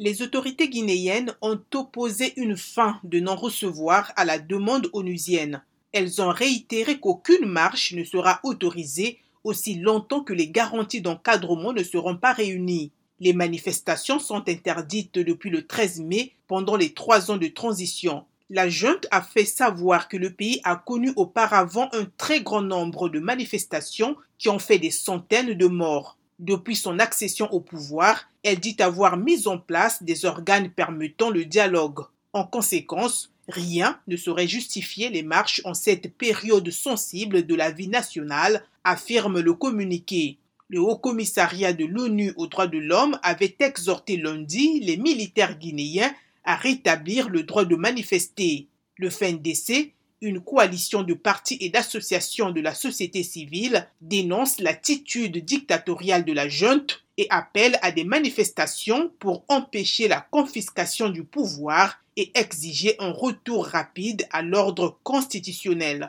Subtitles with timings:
[0.00, 5.60] Les autorités guinéennes ont opposé une fin de non-recevoir à la demande onusienne.
[5.90, 11.82] Elles ont réitéré qu'aucune marche ne sera autorisée aussi longtemps que les garanties d'encadrement ne
[11.82, 12.92] seront pas réunies.
[13.18, 18.24] Les manifestations sont interdites depuis le 13 mai pendant les trois ans de transition.
[18.50, 23.08] La junte a fait savoir que le pays a connu auparavant un très grand nombre
[23.08, 26.17] de manifestations qui ont fait des centaines de morts.
[26.38, 31.44] Depuis son accession au pouvoir, elle dit avoir mis en place des organes permettant le
[31.44, 32.04] dialogue.
[32.32, 37.88] En conséquence, rien ne saurait justifier les marches en cette période sensible de la vie
[37.88, 40.38] nationale, affirme le communiqué.
[40.68, 46.14] Le Haut Commissariat de l'ONU aux droits de l'homme avait exhorté lundi les militaires guinéens
[46.44, 48.68] à rétablir le droit de manifester.
[48.96, 56.24] Le FNDC une coalition de partis et d'associations de la société civile dénonce l'attitude dictatoriale
[56.24, 62.32] de la junte et appelle à des manifestations pour empêcher la confiscation du pouvoir et
[62.34, 66.06] exiger un retour rapide à l'ordre constitutionnel.